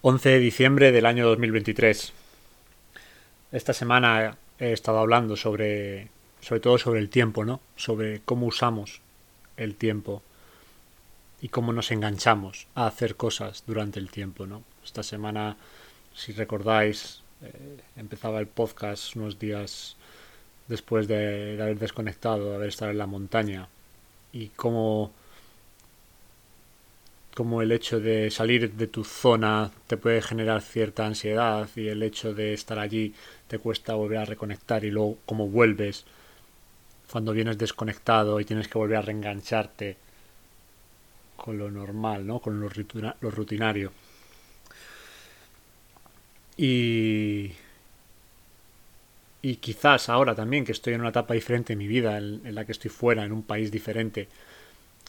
[0.00, 2.12] 11 de diciembre del año 2023.
[3.50, 6.06] Esta semana he estado hablando sobre,
[6.40, 7.60] sobre todo sobre el tiempo, ¿no?
[7.74, 9.00] Sobre cómo usamos
[9.56, 10.22] el tiempo
[11.40, 14.62] y cómo nos enganchamos a hacer cosas durante el tiempo, ¿no?
[14.84, 15.56] Esta semana,
[16.14, 19.96] si recordáis, eh, empezaba el podcast unos días
[20.68, 23.66] después de, de haber desconectado, de haber estado en la montaña
[24.32, 25.12] y cómo
[27.38, 32.02] como el hecho de salir de tu zona te puede generar cierta ansiedad y el
[32.02, 33.14] hecho de estar allí
[33.46, 36.04] te cuesta volver a reconectar y luego como vuelves
[37.08, 39.96] cuando vienes desconectado y tienes que volver a reengancharte
[41.36, 42.40] con lo normal, ¿no?
[42.40, 42.68] Con lo,
[43.30, 43.92] rutinario.
[46.56, 47.52] Y
[49.42, 52.64] y quizás ahora también que estoy en una etapa diferente en mi vida, en la
[52.64, 54.26] que estoy fuera, en un país diferente,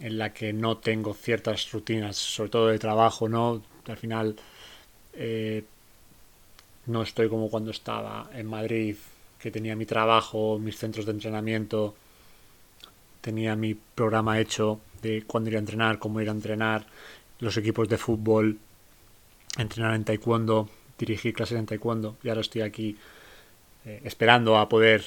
[0.00, 3.62] en la que no tengo ciertas rutinas, sobre todo de trabajo, ¿no?
[3.86, 4.36] Al final
[5.14, 5.64] eh,
[6.86, 8.96] no estoy como cuando estaba en Madrid,
[9.38, 11.94] que tenía mi trabajo, mis centros de entrenamiento,
[13.20, 16.86] tenía mi programa hecho de cuándo ir a entrenar, cómo ir a entrenar,
[17.38, 18.58] los equipos de fútbol,
[19.58, 20.68] entrenar en taekwondo,
[20.98, 22.96] dirigir clases en taekwondo y ahora estoy aquí
[23.84, 25.04] eh, esperando a poder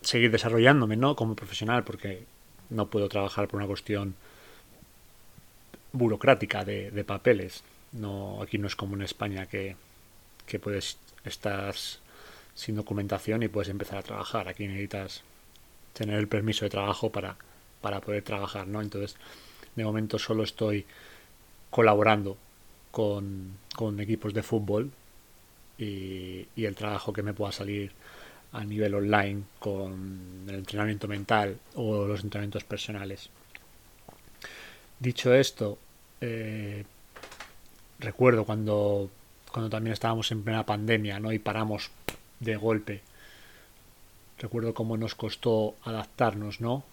[0.00, 1.14] seguir desarrollándome, ¿no?
[1.14, 2.24] Como profesional, porque
[2.72, 4.14] no puedo trabajar por una cuestión
[5.92, 7.62] burocrática de, papeles.
[7.92, 9.76] No, aquí no es como en España que,
[10.46, 11.74] que puedes estar
[12.54, 14.48] sin documentación y puedes empezar a trabajar.
[14.48, 15.22] Aquí necesitas
[15.92, 17.36] tener el permiso de trabajo para,
[17.80, 18.80] para poder trabajar, ¿no?
[18.80, 19.16] Entonces,
[19.76, 20.86] de momento solo estoy
[21.70, 22.36] colaborando
[22.90, 24.90] con, con equipos de fútbol
[25.78, 27.92] y, el trabajo que me pueda salir
[28.52, 33.30] a nivel online con el entrenamiento mental o los entrenamientos personales.
[34.98, 35.78] Dicho esto,
[36.20, 36.84] eh,
[37.98, 39.10] recuerdo cuando,
[39.50, 41.32] cuando también estábamos en plena pandemia ¿no?
[41.32, 41.90] y paramos
[42.40, 43.00] de golpe.
[44.38, 46.84] Recuerdo cómo nos costó adaptarnos, ¿no?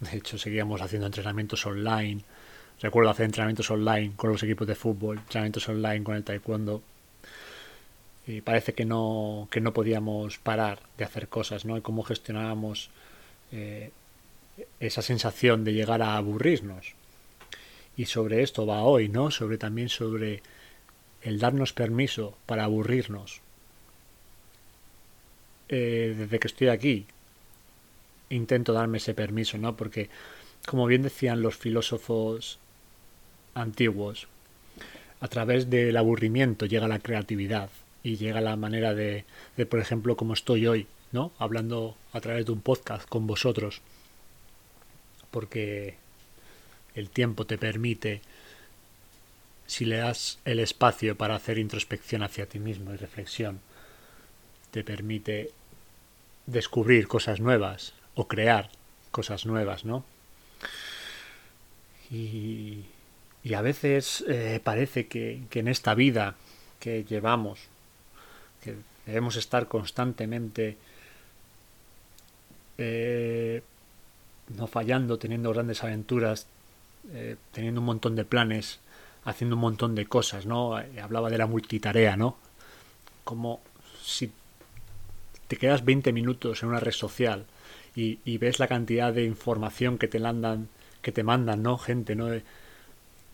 [0.00, 2.22] De hecho, seguíamos haciendo entrenamientos online.
[2.80, 6.82] Recuerdo hacer entrenamientos online con los equipos de fútbol, entrenamientos online con el taekwondo
[8.26, 11.76] y parece que no, que no podíamos parar de hacer cosas, ¿no?
[11.76, 12.90] Y cómo gestionábamos
[13.50, 13.90] eh,
[14.80, 16.94] esa sensación de llegar a aburrirnos.
[17.96, 19.30] Y sobre esto va hoy, ¿no?
[19.30, 20.42] Sobre también sobre
[21.22, 23.40] el darnos permiso para aburrirnos.
[25.68, 27.06] Eh, desde que estoy aquí
[28.30, 29.76] intento darme ese permiso, ¿no?
[29.76, 30.08] Porque,
[30.66, 32.58] como bien decían los filósofos
[33.54, 34.28] antiguos,
[35.20, 37.68] a través del aburrimiento llega la creatividad
[38.02, 39.24] y llega la manera de,
[39.56, 41.32] de, por ejemplo, como estoy hoy, ¿no?
[41.38, 43.80] Hablando a través de un podcast con vosotros.
[45.30, 45.96] Porque
[46.94, 48.20] el tiempo te permite,
[49.66, 53.60] si le das el espacio para hacer introspección hacia ti mismo y reflexión,
[54.70, 55.50] te permite
[56.46, 58.70] descubrir cosas nuevas o crear
[59.10, 60.04] cosas nuevas, ¿no?
[62.10, 62.84] Y,
[63.44, 66.34] y a veces eh, parece que, que en esta vida
[66.80, 67.60] que llevamos
[68.62, 70.78] que debemos estar constantemente
[72.78, 73.62] eh,
[74.56, 76.46] no fallando, teniendo grandes aventuras,
[77.12, 78.80] eh, teniendo un montón de planes,
[79.24, 80.78] haciendo un montón de cosas, ¿no?
[80.78, 82.36] Eh, hablaba de la multitarea, ¿no?
[83.24, 83.60] Como
[84.02, 84.32] si
[85.48, 87.46] te quedas 20 minutos en una red social
[87.94, 90.68] y, y ves la cantidad de información que te mandan,
[91.02, 91.78] que te mandan, ¿no?
[91.78, 92.26] Gente, ¿no?
[92.26, 92.42] De,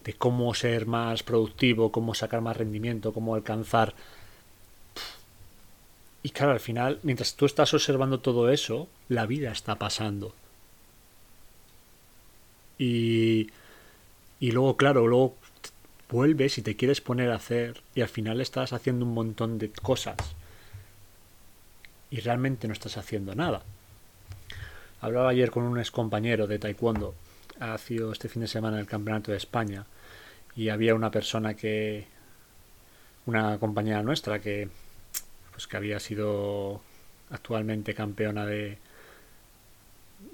[0.05, 3.95] de cómo ser más productivo, cómo sacar más rendimiento, cómo alcanzar
[6.29, 10.35] y claro, al final, mientras tú estás observando todo eso, la vida está pasando.
[12.77, 13.49] Y,
[14.39, 15.37] y luego, claro, luego
[16.11, 19.71] vuelves y te quieres poner a hacer y al final estás haciendo un montón de
[19.71, 20.19] cosas.
[22.11, 23.63] Y realmente no estás haciendo nada.
[25.01, 27.15] Hablaba ayer con un ex compañero de taekwondo.
[27.59, 29.87] Ha sido este fin de semana el campeonato de España.
[30.55, 32.07] Y había una persona que...
[33.25, 34.69] Una compañera nuestra que
[35.59, 36.81] pues que había sido
[37.31, 38.79] actualmente campeona de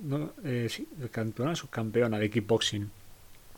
[0.03, 2.91] no, eh, sí, campeona subcampeona de kickboxing.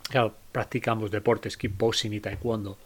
[0.03, 2.77] Claro practicamos deportes kickboxing y taekwondo.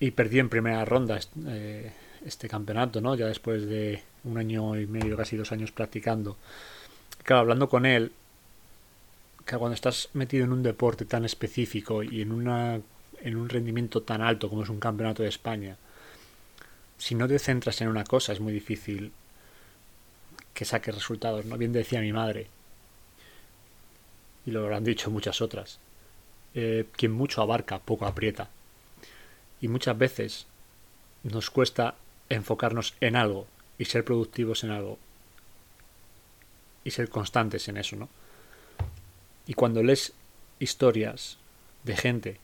[0.00, 1.92] Y perdí en primera ronda eh,
[2.24, 6.38] este campeonato no ya después de un año y medio casi dos años practicando.
[7.22, 8.12] Claro hablando con él
[9.44, 12.80] que cuando estás metido en un deporte tan específico y en una
[13.20, 15.76] en un rendimiento tan alto como es un campeonato de España
[16.98, 19.12] si no te centras en una cosa es muy difícil
[20.54, 21.58] que saques resultados, ¿no?
[21.58, 22.48] Bien decía mi madre,
[24.46, 25.78] y lo han dicho muchas otras,
[26.54, 28.48] eh, quien mucho abarca, poco aprieta.
[29.60, 30.46] Y muchas veces
[31.24, 31.96] nos cuesta
[32.28, 33.46] enfocarnos en algo
[33.78, 34.98] y ser productivos en algo
[36.84, 38.08] y ser constantes en eso, ¿no?
[39.46, 40.12] Y cuando lees
[40.58, 41.36] historias
[41.84, 42.40] de gente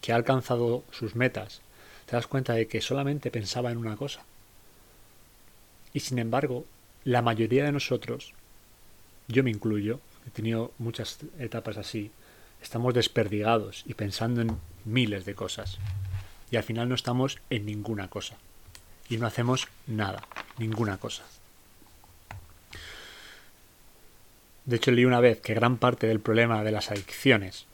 [0.00, 1.60] que ha alcanzado sus metas,
[2.10, 4.24] te das cuenta de que solamente pensaba en una cosa.
[5.94, 6.66] Y sin embargo,
[7.04, 8.32] la mayoría de nosotros,
[9.28, 12.10] yo me incluyo, he tenido muchas etapas así,
[12.60, 15.78] estamos desperdigados y pensando en miles de cosas.
[16.50, 18.34] Y al final no estamos en ninguna cosa.
[19.08, 20.24] Y no hacemos nada,
[20.58, 21.22] ninguna cosa.
[24.64, 27.66] De hecho, leí una vez que gran parte del problema de las adicciones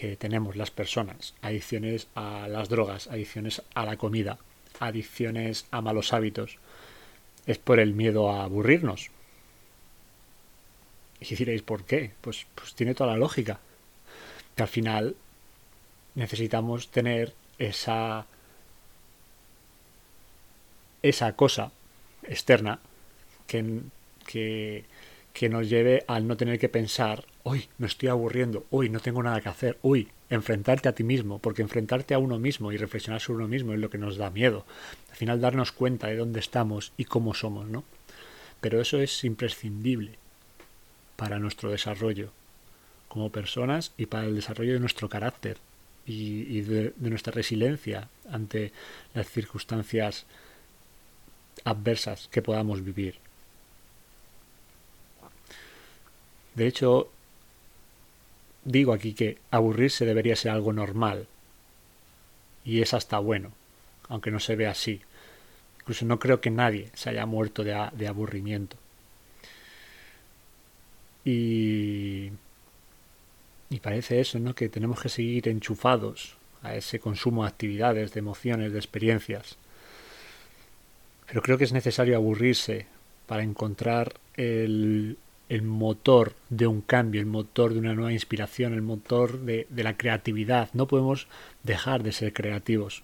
[0.00, 4.38] que tenemos las personas, adicciones a las drogas, adicciones a la comida,
[4.78, 6.56] adicciones a malos hábitos,
[7.44, 9.10] es por el miedo a aburrirnos.
[11.20, 12.12] Y diréis, ¿por qué?
[12.22, 13.60] Pues, pues tiene toda la lógica.
[14.56, 15.16] Que al final
[16.14, 18.26] necesitamos tener esa
[21.02, 21.72] esa cosa
[22.22, 22.78] externa
[23.46, 23.82] que,
[24.26, 24.86] que,
[25.34, 29.22] que nos lleve al no tener que pensar, uy, me estoy aburriendo, uy, no tengo
[29.22, 33.20] nada que hacer, uy, enfrentarte a ti mismo, porque enfrentarte a uno mismo y reflexionar
[33.20, 34.64] sobre uno mismo es lo que nos da miedo.
[35.10, 37.84] Al final darnos cuenta de dónde estamos y cómo somos, ¿no?
[38.60, 40.18] Pero eso es imprescindible
[41.16, 42.30] para nuestro desarrollo
[43.08, 45.58] como personas y para el desarrollo de nuestro carácter
[46.06, 48.72] y, de nuestra resiliencia ante
[49.14, 50.26] las circunstancias
[51.64, 53.16] adversas que podamos vivir.
[56.54, 57.10] De hecho,
[58.64, 61.26] digo aquí que aburrirse debería ser algo normal.
[62.64, 63.52] Y es hasta bueno,
[64.08, 65.00] aunque no se ve así.
[65.80, 68.76] Incluso no creo que nadie se haya muerto de, de aburrimiento.
[71.24, 72.30] Y,
[73.70, 74.54] y parece eso, ¿no?
[74.54, 79.56] Que tenemos que seguir enchufados a ese consumo de actividades, de emociones, de experiencias.
[81.26, 82.86] Pero creo que es necesario aburrirse
[83.26, 85.16] para encontrar el,
[85.50, 89.96] el motor de un cambio, el motor de una nueva inspiración, el motor de, la
[89.96, 90.70] creatividad.
[90.74, 91.26] No podemos
[91.64, 93.02] dejar de ser creativos.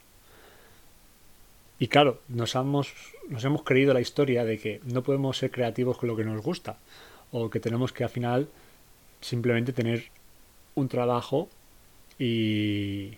[1.81, 2.95] Y claro, nos hemos,
[3.29, 6.41] nos hemos creído la historia de que no podemos ser creativos con lo que nos
[6.41, 6.79] gusta,
[7.33, 8.49] o que tenemos que al final
[9.21, 10.05] simplemente tener
[10.77, 11.49] un trabajo
[12.17, 13.15] y,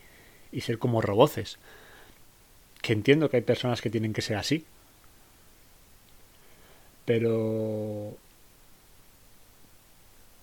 [0.52, 1.58] y ser como roboces.
[2.80, 4.64] Que entiendo que hay personas que tienen que ser así.
[7.04, 8.16] Pero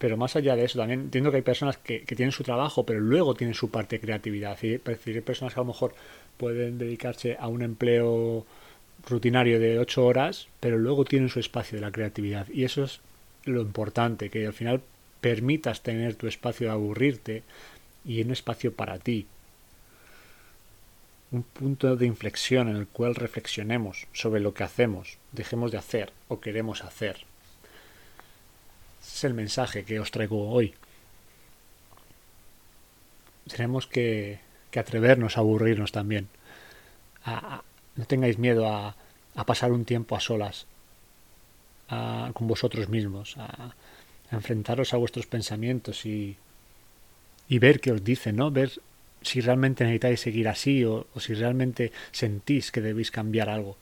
[0.06, 3.00] pero más allá de eso, también entiendo que hay personas que, tienen su trabajo, pero
[3.00, 4.52] luego tienen su parte de creatividad.
[4.64, 5.96] Es decir, hay personas que a lo mejor
[6.38, 8.46] pueden dedicarse a un empleo
[9.10, 12.48] rutinario de ocho horas, pero luego tienen su espacio de la creatividad.
[12.50, 13.02] Y eso es
[13.46, 14.84] lo importante, que al final
[15.22, 17.42] permitas tener tu espacio de aburrirte
[18.06, 19.26] y un espacio para ti.
[21.32, 26.14] Un punto de inflexión en el cual reflexionemos sobre lo que hacemos, dejemos de hacer
[26.28, 27.26] o queremos hacer
[29.16, 30.74] es el mensaje que os traigo hoy.
[33.48, 34.40] Tenemos que,
[34.76, 36.28] atrevernos a aburrirnos también.
[37.96, 38.96] no tengáis miedo a,
[39.46, 40.68] pasar un tiempo a solas
[41.88, 43.74] con vosotros mismos, a,
[44.32, 46.36] enfrentaros a vuestros pensamientos y,
[47.48, 48.52] y ver qué os dicen, ¿no?
[48.52, 48.82] Ver
[49.22, 53.78] si realmente necesitáis seguir así o si realmente sentís que debéis cambiar algo.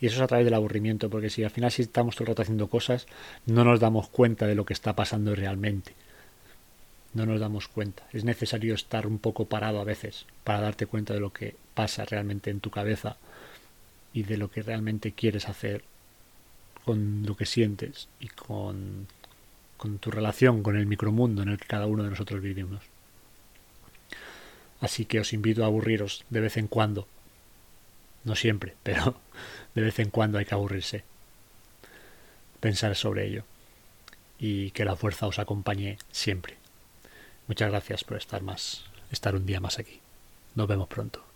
[0.00, 2.28] Y eso es a través del aburrimiento, porque si al final si estamos todo el
[2.28, 3.06] rato haciendo cosas,
[3.46, 5.94] no nos damos cuenta de lo que está pasando realmente.
[7.12, 8.04] No nos damos cuenta.
[8.12, 12.04] Es necesario estar un poco parado a veces para darte cuenta de lo que pasa
[12.04, 13.16] realmente en tu cabeza
[14.12, 15.84] y de lo que realmente quieres hacer
[16.84, 19.06] con lo que sientes y con,
[19.76, 22.80] con tu relación con el micromundo en el que cada uno de nosotros vivimos.
[24.80, 27.06] Así que os invito a aburriros de vez en cuando.
[28.24, 29.20] No siempre, pero
[29.74, 31.04] de vez en cuando hay que aburrirse.
[32.60, 33.44] Pensar sobre ello.
[34.38, 36.56] Y que la fuerza os acompañe siempre.
[37.46, 40.00] Muchas gracias por estar más, estar un día más aquí.
[40.54, 41.29] Nos vemos pronto.